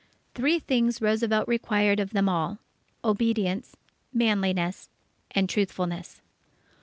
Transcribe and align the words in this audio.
Three 0.33 0.57
things 0.57 0.99
Roosevelt 0.99 1.47
required 1.47 1.99
of 1.99 2.09
them 2.09 2.27
all: 2.27 2.57
obedience, 3.05 3.75
manliness, 4.11 4.89
and 5.29 5.47
truthfulness. 5.47 6.21